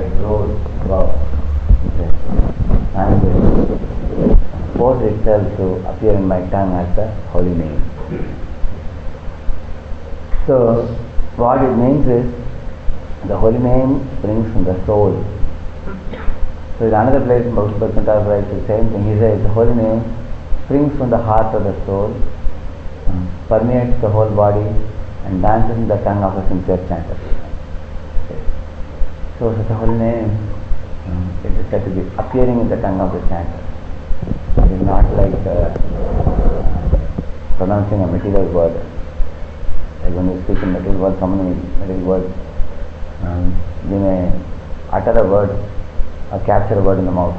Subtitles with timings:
[0.00, 0.50] it grows
[0.82, 1.14] above.
[2.96, 3.26] And
[5.02, 7.82] itself to appear in my tongue as the holy name.
[10.46, 10.86] So,
[11.36, 12.26] what it means is
[13.28, 15.24] the holy name springs from the soul.
[16.78, 19.04] So, in another place, Bhagavad Gita writes the same thing.
[19.04, 20.04] He says the holy name
[20.64, 22.14] springs from the heart of the soul,
[23.48, 24.66] permeates the whole body,
[25.26, 27.16] and dances in the tongue of a sincere chanter.
[29.38, 30.30] So, such a holy name
[31.06, 33.62] um, it is said to be appearing in the tongue of the chanter.
[34.64, 35.70] It is not like uh,
[37.56, 38.74] pronouncing a material word.
[40.02, 42.32] Like when you speak a material word, so many material words,
[43.22, 43.54] um,
[43.90, 44.32] you may
[44.90, 45.50] utter a word
[46.32, 47.36] or capture a word in the mouth.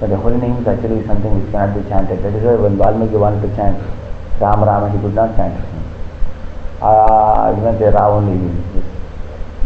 [0.00, 2.22] But the holy name is actually something which cannot be chanted.
[2.22, 3.76] That is why when Valmiki wanted to chant
[4.40, 5.79] Ram Rama, he could not chant.
[6.80, 8.38] Uh, even say Ra only,
[8.72, 8.84] his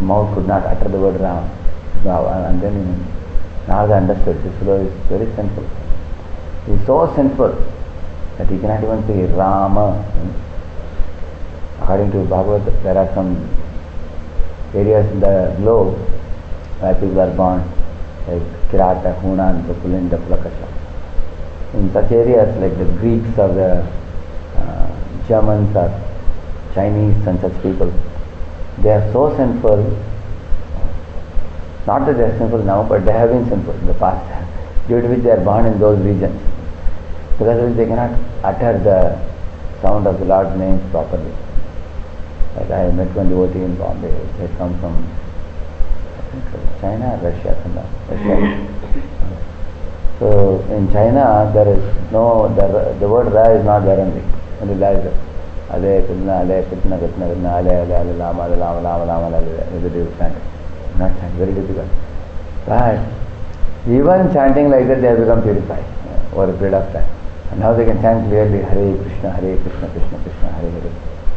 [0.00, 1.48] mouth could not utter the word Ram.
[2.04, 3.06] Now, and then
[3.68, 5.64] Narada understood this fellow is very sinful.
[6.66, 7.54] He is so sinful
[8.36, 10.04] that he cannot even say Rama.
[11.80, 13.48] According to Bhagavad, there are some
[14.74, 15.96] areas in the globe
[16.80, 17.60] where people are born,
[18.26, 20.68] like Kirata, Huna, Pulinda, Pulakasha.
[21.74, 23.86] In such areas, like the Greeks or the
[24.56, 25.88] uh, Germans or
[26.74, 27.92] Chinese and such people,
[28.78, 29.78] they are so sinful.
[31.86, 34.24] Not that they are sinful now, but they have been sinful in the past,
[34.88, 36.40] due to which they are born in those regions.
[37.38, 41.32] Because of which they cannot utter the sound of the Lord's name properly.
[42.56, 44.94] Like I met one devotee in Bombay, they come from
[46.16, 47.88] I think China or Russia, somewhere.
[48.08, 48.70] Russia.
[50.18, 54.22] So in China there is no the, the word Ra is not there only.
[54.60, 55.33] Only La is there.
[55.74, 59.56] अले कृष्णा अले कृष्णा कृष्णा कृष्णा अले अले अले लाम लाम लाम राम राम अले
[59.72, 62.02] repetitive chant not chant very difficult
[62.68, 67.76] but even chanting like that they have become purified over period of time and now
[67.76, 70.92] they can chant clearly Hare Krishna Hare Krishna Krishna Krishna Hare Hare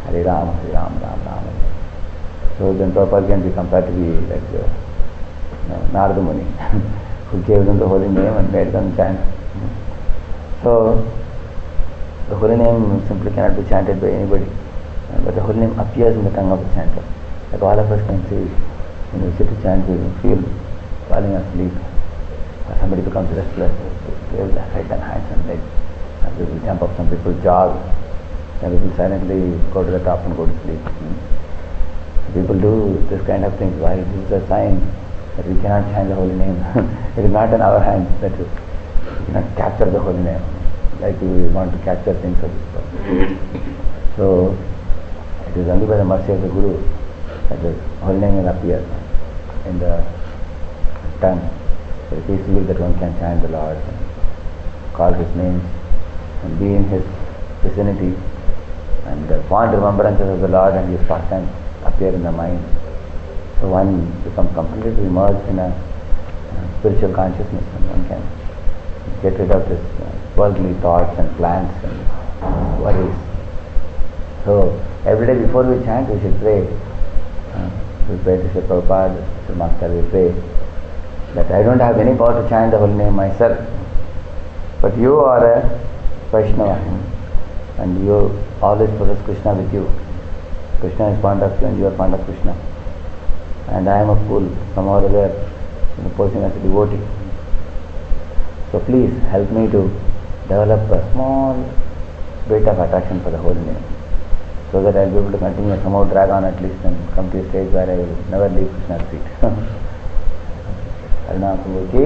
[0.07, 4.13] Hare Rama Hare Rama Rama Rama Hare so then proper can be compare to be
[4.29, 6.45] like Narada Muni
[7.31, 9.19] who gave them the holy name and made them chant
[10.61, 10.73] so
[12.29, 16.13] the holy name simply cannot be chanted by anybody, uh, but the holy name appears
[16.15, 17.03] in the tongue of the chanter.
[17.53, 18.43] Like all of us can see,
[19.15, 20.43] when we sit to chant, we feel
[21.07, 21.71] falling asleep.
[22.67, 23.71] Or somebody becomes restless,
[24.31, 25.63] they will head and hands and legs.
[26.19, 27.79] Uh, some people jump up, some people jog,
[28.59, 30.83] some people silently go to the top and go to sleep.
[30.83, 32.35] Hmm.
[32.35, 33.73] People do this kind of things.
[33.79, 34.03] Why?
[34.03, 34.83] This is a sign
[35.37, 36.59] that we cannot chant the holy name.
[37.15, 38.45] it is not in our hands that we
[39.31, 40.56] cannot capture the holy name
[40.99, 43.37] like we want to capture things of this world.
[44.15, 44.57] So
[45.47, 46.81] it is only by the mercy of the Guru
[47.49, 48.83] that the holy name will appear
[49.65, 50.03] in the
[51.21, 51.41] tongue.
[52.09, 55.63] So it is believed that one can chant the Lord and call his names
[56.43, 57.03] and be in his
[57.61, 58.15] vicinity
[59.05, 61.49] and the fond remembrances of the Lord and his pastimes
[61.85, 62.63] appear in the mind.
[63.59, 68.21] So one becomes completely immersed in a uh, spiritual consciousness and one can
[69.21, 69.96] get rid of this
[70.37, 73.15] worldly thoughts and plans and worries.
[74.45, 76.61] So every day before we chant, we should pray.
[77.53, 77.69] Uh,
[78.09, 80.29] we pray to Sri Prabhupada, Sri Master, we pray
[81.33, 83.57] that I don't have any power to chant the holy name myself,
[84.81, 85.79] but you are a
[86.31, 86.77] Vaishnava
[87.79, 88.15] and you
[88.61, 89.89] always possess Krishna with you.
[90.79, 92.55] Krishna is fond of you and you are fond of Krishna.
[93.69, 95.51] And I am a fool, somehow or other,
[96.15, 97.01] posing as a devotee.
[98.71, 99.91] So please help me to
[100.47, 101.53] develop a small
[102.47, 103.83] bit of attraction for the whole name
[104.71, 107.39] so that I'll be able to continue somehow drag on at least and come to
[107.39, 109.27] a stage where I will never leave Krishna's feet.
[111.27, 112.03] Harinam Prabhu ki